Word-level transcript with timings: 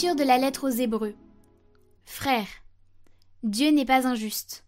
De 0.00 0.24
la 0.24 0.38
lettre 0.38 0.66
aux 0.66 0.72
Hébreux. 0.72 1.14
Frères, 2.06 2.48
Dieu 3.42 3.70
n'est 3.70 3.84
pas 3.84 4.06
injuste. 4.06 4.64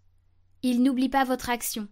Il 0.62 0.82
n'oublie 0.82 1.08
pas 1.08 1.24
votre 1.24 1.48
action, 1.48 1.88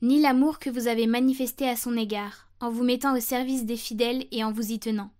ni 0.00 0.22
l'amour 0.22 0.58
que 0.58 0.70
vous 0.70 0.88
avez 0.88 1.06
manifesté 1.06 1.68
à 1.68 1.76
son 1.76 1.98
égard, 1.98 2.48
en 2.60 2.70
vous 2.70 2.82
mettant 2.82 3.14
au 3.14 3.20
service 3.20 3.66
des 3.66 3.76
fidèles 3.76 4.26
et 4.30 4.42
en 4.42 4.52
vous 4.52 4.72
y 4.72 4.78
tenant. 4.78 5.10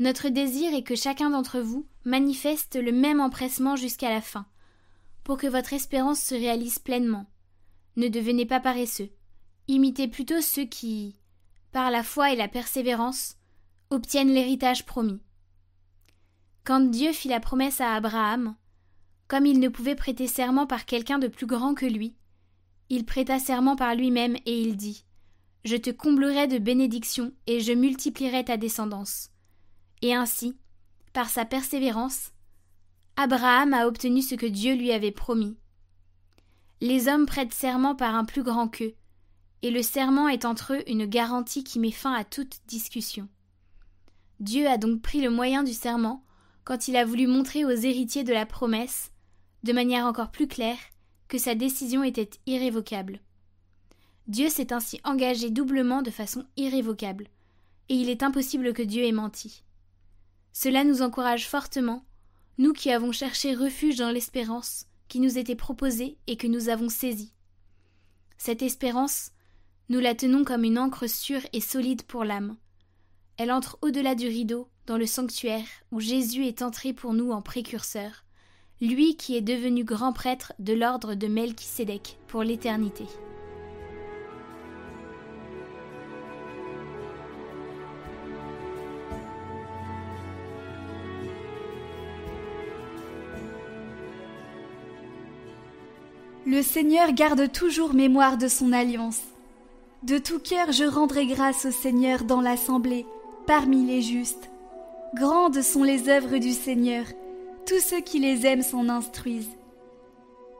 Notre 0.00 0.28
désir 0.28 0.74
est 0.74 0.82
que 0.82 0.96
chacun 0.96 1.30
d'entre 1.30 1.60
vous 1.60 1.86
manifeste 2.04 2.74
le 2.74 2.90
même 2.90 3.20
empressement 3.20 3.76
jusqu'à 3.76 4.10
la 4.10 4.20
fin, 4.20 4.44
pour 5.22 5.38
que 5.38 5.46
votre 5.46 5.72
espérance 5.72 6.20
se 6.20 6.34
réalise 6.34 6.80
pleinement. 6.80 7.26
Ne 7.94 8.08
devenez 8.08 8.44
pas 8.44 8.58
paresseux. 8.58 9.10
Imitez 9.68 10.08
plutôt 10.08 10.40
ceux 10.40 10.64
qui, 10.64 11.14
par 11.70 11.92
la 11.92 12.02
foi 12.02 12.32
et 12.32 12.36
la 12.36 12.48
persévérance, 12.48 13.36
obtiennent 13.90 14.34
l'héritage 14.34 14.84
promis. 14.84 15.20
Quand 16.64 16.80
Dieu 16.80 17.12
fit 17.12 17.28
la 17.28 17.40
promesse 17.40 17.80
à 17.80 17.94
Abraham, 17.94 18.54
comme 19.28 19.46
il 19.46 19.60
ne 19.60 19.68
pouvait 19.68 19.94
prêter 19.94 20.26
serment 20.26 20.66
par 20.66 20.84
quelqu'un 20.84 21.18
de 21.18 21.28
plus 21.28 21.46
grand 21.46 21.74
que 21.74 21.86
lui, 21.86 22.14
il 22.88 23.04
prêta 23.04 23.38
serment 23.38 23.76
par 23.76 23.94
lui-même 23.94 24.36
et 24.46 24.60
il 24.60 24.76
dit 24.76 25.04
Je 25.64 25.76
te 25.76 25.90
comblerai 25.90 26.48
de 26.48 26.58
bénédictions 26.58 27.32
et 27.46 27.60
je 27.60 27.72
multiplierai 27.72 28.44
ta 28.44 28.56
descendance. 28.56 29.30
Et 30.02 30.14
ainsi, 30.14 30.58
par 31.12 31.28
sa 31.28 31.44
persévérance, 31.44 32.32
Abraham 33.16 33.72
a 33.74 33.86
obtenu 33.86 34.22
ce 34.22 34.34
que 34.34 34.46
Dieu 34.46 34.74
lui 34.74 34.92
avait 34.92 35.12
promis. 35.12 35.56
Les 36.80 37.08
hommes 37.08 37.26
prêtent 37.26 37.54
serment 37.54 37.94
par 37.94 38.14
un 38.14 38.24
plus 38.24 38.42
grand 38.42 38.68
qu'eux, 38.68 38.94
et 39.62 39.70
le 39.70 39.82
serment 39.82 40.28
est 40.28 40.44
entre 40.44 40.74
eux 40.74 40.90
une 40.90 41.06
garantie 41.06 41.64
qui 41.64 41.78
met 41.78 41.90
fin 41.90 42.14
à 42.14 42.24
toute 42.24 42.60
discussion. 42.66 43.28
Dieu 44.40 44.66
a 44.66 44.78
donc 44.78 45.02
pris 45.02 45.20
le 45.20 45.30
moyen 45.30 45.62
du 45.62 45.74
serment 45.74 46.24
quand 46.64 46.88
il 46.88 46.96
a 46.96 47.04
voulu 47.04 47.26
montrer 47.26 47.64
aux 47.64 47.70
héritiers 47.70 48.24
de 48.24 48.32
la 48.32 48.46
promesse, 48.46 49.10
de 49.62 49.72
manière 49.72 50.06
encore 50.06 50.30
plus 50.30 50.48
claire, 50.48 50.78
que 51.28 51.38
sa 51.38 51.54
décision 51.54 52.02
était 52.02 52.30
irrévocable. 52.46 53.20
Dieu 54.26 54.48
s'est 54.48 54.72
ainsi 54.72 55.00
engagé 55.04 55.50
doublement 55.50 56.02
de 56.02 56.10
façon 56.10 56.44
irrévocable, 56.56 57.26
et 57.88 57.94
il 57.94 58.08
est 58.08 58.22
impossible 58.22 58.72
que 58.72 58.82
Dieu 58.82 59.04
ait 59.04 59.12
menti. 59.12 59.64
Cela 60.52 60.84
nous 60.84 61.02
encourage 61.02 61.48
fortement, 61.48 62.04
nous 62.58 62.72
qui 62.72 62.90
avons 62.90 63.12
cherché 63.12 63.54
refuge 63.54 63.96
dans 63.96 64.10
l'espérance 64.10 64.86
qui 65.08 65.20
nous 65.20 65.38
était 65.38 65.56
proposée 65.56 66.16
et 66.28 66.36
que 66.36 66.46
nous 66.46 66.68
avons 66.68 66.88
saisie. 66.88 67.34
Cette 68.38 68.62
espérance, 68.62 69.32
nous 69.88 69.98
la 69.98 70.14
tenons 70.14 70.44
comme 70.44 70.64
une 70.64 70.78
encre 70.78 71.10
sûre 71.10 71.42
et 71.52 71.60
solide 71.60 72.04
pour 72.04 72.24
l'âme. 72.24 72.56
Elle 73.36 73.50
entre 73.50 73.76
au-delà 73.82 74.14
du 74.14 74.28
rideau, 74.28 74.68
dans 74.86 74.96
le 74.96 75.06
sanctuaire, 75.06 75.66
où 75.92 76.00
Jésus 76.00 76.46
est 76.46 76.62
entré 76.62 76.92
pour 76.92 77.14
nous 77.14 77.32
en 77.32 77.42
précurseur, 77.42 78.24
lui 78.80 79.16
qui 79.16 79.36
est 79.36 79.42
devenu 79.42 79.84
grand 79.84 80.12
prêtre 80.12 80.52
de 80.58 80.72
l'ordre 80.72 81.14
de 81.14 81.26
Melchisédek 81.26 82.18
pour 82.26 82.42
l'éternité. 82.42 83.04
Le 96.50 96.62
Seigneur 96.62 97.12
garde 97.12 97.52
toujours 97.52 97.94
mémoire 97.94 98.36
de 98.36 98.48
son 98.48 98.72
alliance. 98.72 99.20
De 100.02 100.18
tout 100.18 100.40
cœur 100.40 100.72
je 100.72 100.82
rendrai 100.82 101.26
grâce 101.26 101.64
au 101.64 101.70
Seigneur 101.70 102.24
dans 102.24 102.40
l'assemblée, 102.40 103.06
parmi 103.46 103.86
les 103.86 104.02
justes. 104.02 104.49
Grandes 105.14 105.60
sont 105.62 105.82
les 105.82 106.08
œuvres 106.08 106.38
du 106.38 106.52
Seigneur, 106.52 107.04
tous 107.66 107.80
ceux 107.80 108.00
qui 108.00 108.20
les 108.20 108.46
aiment 108.46 108.62
s'en 108.62 108.88
instruisent. 108.88 109.56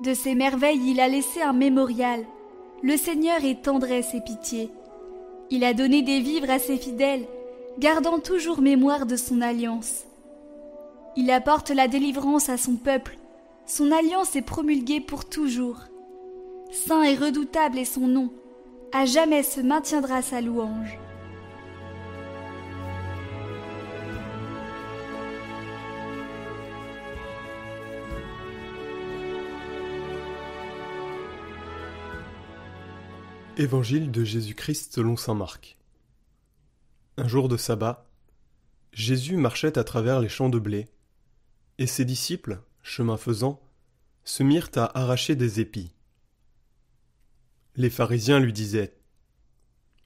De 0.02 0.12
ses 0.12 0.34
merveilles 0.34 0.90
il 0.90 0.98
a 0.98 1.06
laissé 1.06 1.40
un 1.40 1.52
mémorial. 1.52 2.24
Le 2.82 2.96
Seigneur 2.96 3.44
est 3.44 3.62
tendresse 3.62 4.12
et 4.12 4.20
pitié. 4.20 4.70
Il 5.50 5.62
a 5.62 5.72
donné 5.72 6.02
des 6.02 6.18
vivres 6.18 6.50
à 6.50 6.58
ses 6.58 6.78
fidèles, 6.78 7.26
gardant 7.78 8.18
toujours 8.18 8.60
mémoire 8.60 9.06
de 9.06 9.14
son 9.14 9.40
alliance. 9.40 10.06
Il 11.16 11.30
apporte 11.30 11.70
la 11.70 11.86
délivrance 11.86 12.48
à 12.48 12.56
son 12.56 12.74
peuple, 12.74 13.18
son 13.66 13.92
alliance 13.92 14.34
est 14.34 14.42
promulguée 14.42 15.00
pour 15.00 15.26
toujours. 15.26 15.78
Saint 16.72 17.04
et 17.04 17.14
redoutable 17.14 17.78
est 17.78 17.84
son 17.84 18.08
nom, 18.08 18.30
à 18.92 19.04
jamais 19.04 19.44
se 19.44 19.60
maintiendra 19.60 20.22
sa 20.22 20.40
louange. 20.40 20.98
Évangile 33.60 34.10
de 34.10 34.24
Jésus-Christ 34.24 34.94
selon 34.94 35.18
saint 35.18 35.34
Marc. 35.34 35.76
Un 37.18 37.28
jour 37.28 37.46
de 37.46 37.58
sabbat, 37.58 38.08
Jésus 38.94 39.36
marchait 39.36 39.76
à 39.76 39.84
travers 39.84 40.18
les 40.18 40.30
champs 40.30 40.48
de 40.48 40.58
blé, 40.58 40.88
et 41.76 41.86
ses 41.86 42.06
disciples, 42.06 42.62
chemin 42.82 43.18
faisant, 43.18 43.60
se 44.24 44.42
mirent 44.42 44.70
à 44.76 44.98
arracher 44.98 45.36
des 45.36 45.60
épis. 45.60 45.92
Les 47.76 47.90
pharisiens 47.90 48.40
lui 48.40 48.54
disaient 48.54 48.96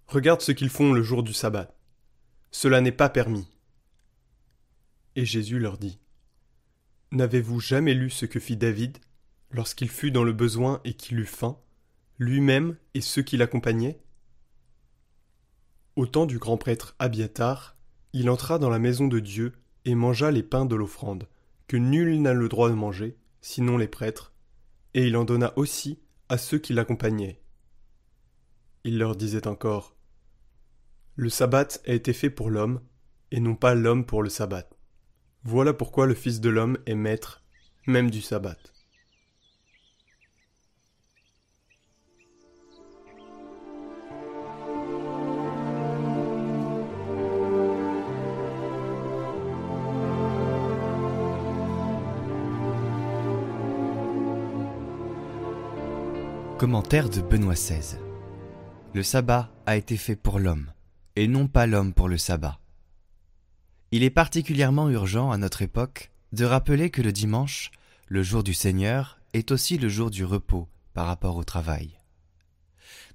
Regarde 0.08 0.40
ce 0.40 0.50
qu'ils 0.50 0.68
font 0.68 0.92
le 0.92 1.04
jour 1.04 1.22
du 1.22 1.32
sabbat. 1.32 1.76
Cela 2.50 2.80
n'est 2.80 2.90
pas 2.90 3.08
permis. 3.08 3.46
Et 5.14 5.24
Jésus 5.24 5.60
leur 5.60 5.78
dit 5.78 6.00
N'avez-vous 7.12 7.60
jamais 7.60 7.94
lu 7.94 8.10
ce 8.10 8.26
que 8.26 8.40
fit 8.40 8.56
David 8.56 8.98
lorsqu'il 9.52 9.90
fut 9.90 10.10
dans 10.10 10.24
le 10.24 10.32
besoin 10.32 10.80
et 10.84 10.94
qu'il 10.94 11.20
eut 11.20 11.24
faim, 11.24 11.56
lui-même 12.18 12.76
et 12.94 13.00
ceux 13.00 13.22
qui 13.22 13.36
l'accompagnaient 13.36 14.00
Au 15.96 16.06
temps 16.06 16.26
du 16.26 16.38
grand 16.38 16.56
prêtre 16.56 16.94
Abiatar, 16.98 17.76
il 18.12 18.30
entra 18.30 18.58
dans 18.58 18.70
la 18.70 18.78
maison 18.78 19.08
de 19.08 19.18
Dieu 19.18 19.52
et 19.84 19.94
mangea 19.94 20.30
les 20.30 20.42
pains 20.42 20.66
de 20.66 20.76
l'offrande 20.76 21.28
que 21.66 21.76
nul 21.76 22.20
n'a 22.20 22.34
le 22.34 22.48
droit 22.48 22.68
de 22.68 22.74
manger, 22.74 23.16
sinon 23.40 23.76
les 23.78 23.88
prêtres, 23.88 24.32
et 24.92 25.06
il 25.06 25.16
en 25.16 25.24
donna 25.24 25.52
aussi 25.56 25.98
à 26.28 26.38
ceux 26.38 26.58
qui 26.58 26.72
l'accompagnaient. 26.72 27.40
Il 28.84 28.98
leur 28.98 29.16
disait 29.16 29.46
encore 29.46 29.96
Le 31.16 31.30
sabbat 31.30 31.68
a 31.86 31.92
été 31.92 32.12
fait 32.12 32.30
pour 32.30 32.50
l'homme, 32.50 32.80
et 33.30 33.40
non 33.40 33.56
pas 33.56 33.74
l'homme 33.74 34.04
pour 34.04 34.22
le 34.22 34.28
sabbat. 34.28 34.68
Voilà 35.42 35.72
pourquoi 35.72 36.06
le 36.06 36.14
Fils 36.14 36.40
de 36.40 36.50
l'homme 36.50 36.78
est 36.86 36.94
maître 36.94 37.42
même 37.86 38.10
du 38.10 38.22
sabbat. 38.22 38.56
Commentaire 56.58 57.10
de 57.10 57.20
Benoît 57.20 57.54
XVI. 57.54 57.98
Le 58.94 59.02
sabbat 59.02 59.50
a 59.66 59.76
été 59.76 59.96
fait 59.96 60.14
pour 60.14 60.38
l'homme, 60.38 60.70
et 61.16 61.26
non 61.26 61.48
pas 61.48 61.66
l'homme 61.66 61.92
pour 61.92 62.08
le 62.08 62.16
sabbat. 62.16 62.60
Il 63.90 64.04
est 64.04 64.10
particulièrement 64.10 64.88
urgent 64.88 65.32
à 65.32 65.36
notre 65.36 65.62
époque 65.62 66.12
de 66.32 66.44
rappeler 66.44 66.90
que 66.90 67.02
le 67.02 67.10
dimanche, 67.10 67.72
le 68.06 68.22
jour 68.22 68.44
du 68.44 68.54
Seigneur, 68.54 69.18
est 69.32 69.50
aussi 69.50 69.78
le 69.78 69.88
jour 69.88 70.10
du 70.10 70.24
repos 70.24 70.68
par 70.92 71.06
rapport 71.06 71.36
au 71.36 71.42
travail. 71.42 71.98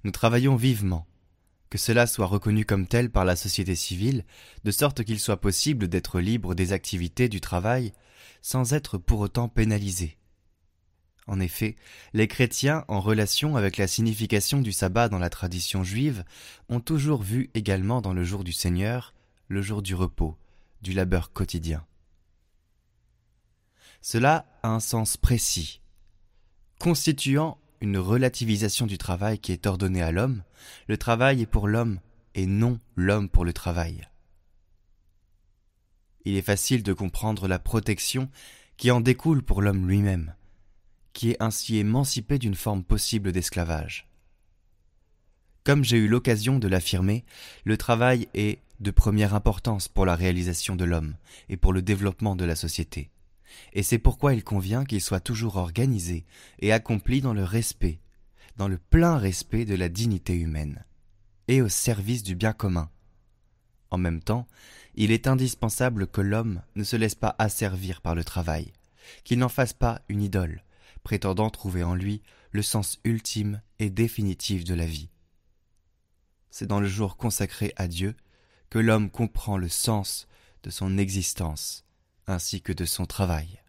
Nous 0.04 0.10
travaillons 0.10 0.56
vivement, 0.56 1.06
que 1.70 1.78
cela 1.78 2.06
soit 2.06 2.26
reconnu 2.26 2.66
comme 2.66 2.86
tel 2.86 3.08
par 3.08 3.24
la 3.24 3.36
société 3.36 3.74
civile, 3.74 4.26
de 4.64 4.70
sorte 4.70 5.02
qu'il 5.02 5.18
soit 5.18 5.40
possible 5.40 5.88
d'être 5.88 6.20
libre 6.20 6.54
des 6.54 6.74
activités 6.74 7.30
du 7.30 7.40
travail 7.40 7.94
sans 8.42 8.74
être 8.74 8.98
pour 8.98 9.20
autant 9.20 9.48
pénalisé. 9.48 10.19
En 11.26 11.38
effet, 11.40 11.76
les 12.12 12.28
chrétiens, 12.28 12.84
en 12.88 13.00
relation 13.00 13.56
avec 13.56 13.76
la 13.76 13.86
signification 13.86 14.60
du 14.60 14.72
sabbat 14.72 15.08
dans 15.08 15.18
la 15.18 15.30
tradition 15.30 15.84
juive, 15.84 16.24
ont 16.68 16.80
toujours 16.80 17.22
vu 17.22 17.50
également 17.54 18.00
dans 18.00 18.14
le 18.14 18.24
jour 18.24 18.44
du 18.44 18.52
Seigneur 18.52 19.14
le 19.48 19.62
jour 19.62 19.82
du 19.82 19.94
repos, 19.94 20.36
du 20.82 20.92
labeur 20.92 21.32
quotidien. 21.32 21.84
Cela 24.00 24.46
a 24.62 24.68
un 24.70 24.80
sens 24.80 25.16
précis. 25.16 25.80
Constituant 26.78 27.58
une 27.80 27.98
relativisation 27.98 28.86
du 28.86 28.98
travail 28.98 29.38
qui 29.38 29.52
est 29.52 29.66
ordonné 29.66 30.02
à 30.02 30.12
l'homme, 30.12 30.42
le 30.88 30.96
travail 30.96 31.42
est 31.42 31.46
pour 31.46 31.68
l'homme 31.68 32.00
et 32.34 32.46
non 32.46 32.78
l'homme 32.96 33.28
pour 33.28 33.44
le 33.44 33.52
travail. 33.52 34.08
Il 36.24 36.36
est 36.36 36.42
facile 36.42 36.82
de 36.82 36.92
comprendre 36.92 37.48
la 37.48 37.58
protection 37.58 38.30
qui 38.76 38.90
en 38.90 39.00
découle 39.00 39.42
pour 39.42 39.62
l'homme 39.62 39.88
lui-même 39.88 40.34
qui 41.12 41.30
est 41.30 41.42
ainsi 41.42 41.78
émancipé 41.78 42.38
d'une 42.38 42.54
forme 42.54 42.84
possible 42.84 43.32
d'esclavage. 43.32 44.08
Comme 45.64 45.84
j'ai 45.84 45.98
eu 45.98 46.08
l'occasion 46.08 46.58
de 46.58 46.68
l'affirmer, 46.68 47.24
le 47.64 47.76
travail 47.76 48.28
est 48.34 48.60
de 48.80 48.90
première 48.90 49.34
importance 49.34 49.88
pour 49.88 50.06
la 50.06 50.16
réalisation 50.16 50.74
de 50.74 50.84
l'homme 50.84 51.16
et 51.48 51.56
pour 51.56 51.72
le 51.72 51.82
développement 51.82 52.34
de 52.34 52.44
la 52.44 52.56
société. 52.56 53.10
Et 53.72 53.82
c'est 53.82 53.98
pourquoi 53.98 54.32
il 54.32 54.42
convient 54.42 54.84
qu'il 54.84 55.00
soit 55.00 55.20
toujours 55.20 55.56
organisé 55.56 56.24
et 56.60 56.72
accompli 56.72 57.20
dans 57.20 57.34
le 57.34 57.44
respect, 57.44 58.00
dans 58.56 58.68
le 58.68 58.78
plein 58.78 59.18
respect 59.18 59.64
de 59.64 59.74
la 59.74 59.88
dignité 59.88 60.34
humaine, 60.34 60.84
et 61.48 61.60
au 61.60 61.68
service 61.68 62.22
du 62.22 62.34
bien 62.34 62.52
commun. 62.52 62.90
En 63.90 63.98
même 63.98 64.22
temps, 64.22 64.46
il 64.94 65.10
est 65.10 65.26
indispensable 65.26 66.06
que 66.06 66.20
l'homme 66.20 66.62
ne 66.74 66.84
se 66.84 66.96
laisse 66.96 67.14
pas 67.14 67.34
asservir 67.38 68.00
par 68.00 68.14
le 68.14 68.24
travail, 68.24 68.72
qu'il 69.24 69.38
n'en 69.38 69.48
fasse 69.48 69.72
pas 69.72 70.00
une 70.08 70.22
idole, 70.22 70.62
prétendant 71.02 71.50
trouver 71.50 71.82
en 71.82 71.94
lui 71.94 72.22
le 72.52 72.62
sens 72.62 72.98
ultime 73.04 73.62
et 73.78 73.90
définitif 73.90 74.64
de 74.64 74.74
la 74.74 74.86
vie. 74.86 75.08
C'est 76.50 76.66
dans 76.66 76.80
le 76.80 76.88
jour 76.88 77.16
consacré 77.16 77.72
à 77.76 77.86
Dieu 77.88 78.16
que 78.70 78.78
l'homme 78.78 79.10
comprend 79.10 79.56
le 79.56 79.68
sens 79.68 80.26
de 80.62 80.70
son 80.70 80.98
existence 80.98 81.84
ainsi 82.26 82.62
que 82.62 82.72
de 82.72 82.84
son 82.84 83.06
travail. 83.06 83.60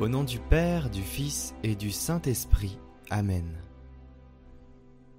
Au 0.00 0.08
nom 0.08 0.24
du 0.24 0.38
Père, 0.38 0.88
du 0.88 1.02
Fils 1.02 1.54
et 1.62 1.74
du 1.74 1.90
Saint-Esprit. 1.90 2.78
Amen. 3.10 3.44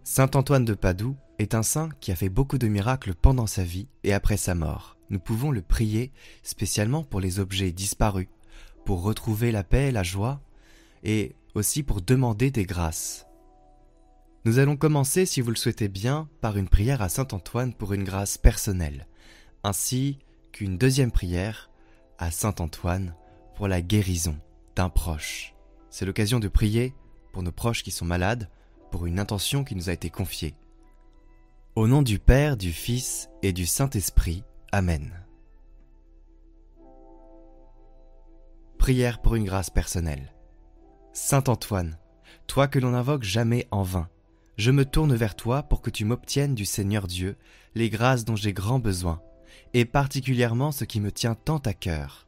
Saint 0.03 0.31
Antoine 0.33 0.65
de 0.65 0.73
Padoue 0.73 1.15
est 1.37 1.53
un 1.53 1.61
saint 1.61 1.89
qui 1.99 2.11
a 2.11 2.15
fait 2.15 2.29
beaucoup 2.29 2.57
de 2.57 2.67
miracles 2.67 3.13
pendant 3.13 3.45
sa 3.45 3.63
vie 3.63 3.87
et 4.03 4.13
après 4.13 4.35
sa 4.35 4.55
mort. 4.55 4.97
Nous 5.11 5.19
pouvons 5.19 5.51
le 5.51 5.61
prier 5.61 6.11
spécialement 6.41 7.03
pour 7.03 7.19
les 7.19 7.39
objets 7.39 7.71
disparus, 7.71 8.27
pour 8.83 9.03
retrouver 9.03 9.51
la 9.51 9.63
paix, 9.63 9.91
la 9.91 10.01
joie, 10.01 10.41
et 11.03 11.35
aussi 11.53 11.83
pour 11.83 12.01
demander 12.01 12.49
des 12.49 12.65
grâces. 12.65 13.27
Nous 14.43 14.57
allons 14.57 14.75
commencer, 14.75 15.27
si 15.27 15.39
vous 15.39 15.51
le 15.51 15.55
souhaitez 15.55 15.87
bien, 15.87 16.27
par 16.41 16.57
une 16.57 16.67
prière 16.67 17.03
à 17.03 17.09
Saint 17.09 17.27
Antoine 17.31 17.73
pour 17.73 17.93
une 17.93 18.03
grâce 18.03 18.39
personnelle, 18.39 19.07
ainsi 19.63 20.17
qu'une 20.51 20.79
deuxième 20.79 21.11
prière 21.11 21.69
à 22.17 22.31
Saint 22.31 22.55
Antoine 22.59 23.13
pour 23.55 23.67
la 23.67 23.83
guérison 23.83 24.35
d'un 24.75 24.89
proche. 24.89 25.53
C'est 25.91 26.05
l'occasion 26.07 26.39
de 26.39 26.47
prier 26.47 26.95
pour 27.33 27.43
nos 27.43 27.51
proches 27.51 27.83
qui 27.83 27.91
sont 27.91 28.05
malades, 28.05 28.49
pour 28.91 29.05
une 29.05 29.19
intention 29.19 29.63
qui 29.63 29.75
nous 29.75 29.89
a 29.89 29.93
été 29.93 30.09
confiée. 30.09 30.55
Au 31.75 31.87
nom 31.87 32.01
du 32.01 32.19
Père, 32.19 32.57
du 32.57 32.71
Fils 32.71 33.29
et 33.41 33.53
du 33.53 33.65
Saint-Esprit. 33.65 34.43
Amen. 34.71 35.25
Prière 38.77 39.21
pour 39.21 39.35
une 39.35 39.45
grâce 39.45 39.69
personnelle. 39.69 40.33
Saint 41.13 41.43
Antoine, 41.47 41.97
toi 42.47 42.67
que 42.67 42.79
l'on 42.79 42.93
invoque 42.93 43.23
jamais 43.23 43.67
en 43.71 43.83
vain, 43.83 44.09
je 44.57 44.71
me 44.71 44.85
tourne 44.85 45.15
vers 45.15 45.35
toi 45.35 45.63
pour 45.63 45.81
que 45.81 45.89
tu 45.89 46.05
m'obtiennes 46.05 46.55
du 46.55 46.65
Seigneur 46.65 47.07
Dieu 47.07 47.37
les 47.75 47.89
grâces 47.89 48.25
dont 48.25 48.35
j'ai 48.35 48.53
grand 48.53 48.79
besoin, 48.79 49.21
et 49.73 49.85
particulièrement 49.85 50.71
ce 50.71 50.83
qui 50.83 50.99
me 50.99 51.11
tient 51.11 51.35
tant 51.35 51.59
à 51.59 51.73
cœur 51.73 52.27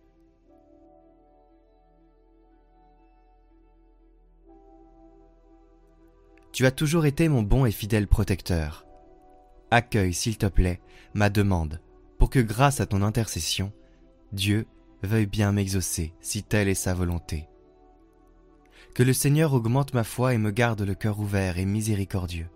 Tu 6.53 6.67
as 6.67 6.71
toujours 6.71 7.07
été 7.07 7.27
mon 7.29 7.41
bon 7.41 7.65
et 7.65 7.71
fidèle 7.71 8.07
protecteur. 8.07 8.85
Accueille, 9.71 10.13
s'il 10.13 10.37
te 10.37 10.45
plaît, 10.45 10.79
ma 11.15 11.31
demande, 11.31 11.81
pour 12.19 12.29
que 12.29 12.39
grâce 12.39 12.79
à 12.79 12.85
ton 12.85 13.01
intercession, 13.01 13.73
Dieu 14.31 14.67
veuille 15.01 15.25
bien 15.25 15.51
m'exaucer, 15.51 16.13
si 16.21 16.43
telle 16.43 16.67
est 16.67 16.75
sa 16.75 16.93
volonté. 16.93 17.49
Que 18.93 19.01
le 19.01 19.13
Seigneur 19.13 19.53
augmente 19.53 19.95
ma 19.95 20.03
foi 20.03 20.35
et 20.35 20.37
me 20.37 20.51
garde 20.51 20.81
le 20.81 20.93
cœur 20.93 21.19
ouvert 21.19 21.57
et 21.57 21.65
miséricordieux. 21.65 22.49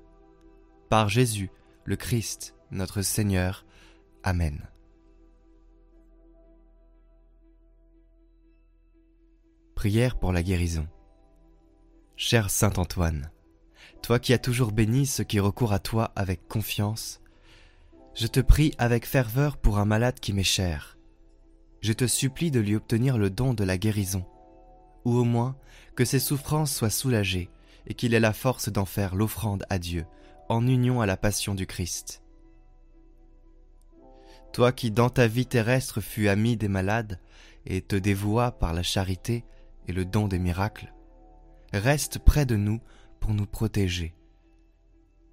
Par 0.90 1.10
Jésus, 1.10 1.50
le 1.84 1.96
Christ, 1.96 2.56
notre 2.70 3.02
Seigneur. 3.02 3.66
Amen. 4.22 4.70
Prière 9.74 10.20
pour 10.20 10.32
la 10.34 10.44
guérison. 10.44 10.88
Cher 12.16 12.52
Saint 12.52 12.74
Antoine, 12.78 13.32
toi 14.02 14.20
qui 14.20 14.34
as 14.34 14.40
toujours 14.40 14.72
béni 14.72 15.06
ceux 15.06 15.24
qui 15.24 15.40
recourent 15.40 15.74
à 15.74 15.80
toi 15.80 16.12
avec 16.16 16.48
confiance, 16.48 17.22
je 18.16 18.28
te 18.28 18.40
prie 18.40 18.74
avec 18.78 19.06
ferveur 19.06 19.58
pour 19.58 19.78
un 19.78 19.86
malade 19.86 20.20
qui 20.20 20.34
m'est 20.34 20.44
cher. 20.44 20.98
Je 21.82 21.94
te 21.94 22.08
supplie 22.08 22.50
de 22.50 22.60
lui 22.60 22.76
obtenir 22.76 23.18
le 23.18 23.30
don 23.30 23.54
de 23.54 23.64
la 23.64 23.78
guérison, 23.78 24.26
ou 25.06 25.16
au 25.16 25.24
moins 25.24 25.56
que 25.96 26.06
ses 26.06 26.20
souffrances 26.20 26.76
soient 26.76 26.90
soulagées 26.90 27.50
et 27.86 27.94
qu'il 27.94 28.14
ait 28.14 28.20
la 28.20 28.34
force 28.34 28.70
d'en 28.70 28.86
faire 28.86 29.16
l'offrande 29.16 29.66
à 29.70 29.78
Dieu, 29.78 30.06
en 30.50 30.66
union 30.66 31.02
à 31.02 31.06
la 31.06 31.18
passion 31.18 31.56
du 31.56 31.68
Christ. 31.68 32.24
Toi 34.52 34.72
qui 34.72 34.92
dans 34.92 35.10
ta 35.10 35.28
vie 35.28 35.46
terrestre 35.46 36.02
fus 36.02 36.30
ami 36.30 36.58
des 36.58 36.68
malades 36.68 37.20
et 37.66 37.82
te 37.82 37.96
dévoua 37.96 38.52
par 38.52 38.74
la 38.74 38.84
charité 38.84 39.46
et 39.88 39.94
le 39.94 40.06
don 40.06 40.28
des 40.28 40.40
miracles, 40.40 40.94
reste 41.74 42.20
près 42.20 42.46
de 42.46 42.56
nous 42.56 42.82
nous 43.34 43.46
protéger. 43.46 44.14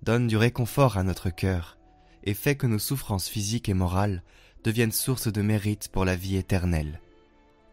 Donne 0.03 0.27
du 0.27 0.37
réconfort 0.37 0.97
à 0.97 1.03
notre 1.03 1.31
cœur 1.31 1.79
et 2.25 2.35
fais 2.35 2.57
que 2.57 2.67
nos 2.67 2.79
souffrances 2.79 3.29
physiques 3.29 3.69
et 3.69 3.75
morales 3.75 4.23
deviennent 4.65 4.93
source 4.93 5.33
de 5.33 5.43
mérite 5.43 5.89
pour 5.89 6.05
la 6.05 6.17
vie 6.17 6.37
éternelle. 6.37 7.01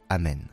Amen. 0.09 0.47